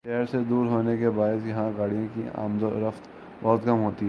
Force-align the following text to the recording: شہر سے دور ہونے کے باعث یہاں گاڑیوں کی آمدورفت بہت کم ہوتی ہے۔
شہر 0.05 0.25
سے 0.25 0.37
دور 0.49 0.65
ہونے 0.65 0.97
کے 0.97 1.09
باعث 1.09 1.45
یہاں 1.45 1.69
گاڑیوں 1.77 2.07
کی 2.13 2.21
آمدورفت 2.35 3.07
بہت 3.41 3.59
کم 3.65 3.81
ہوتی 3.83 3.89
ہے۔ 3.89 3.95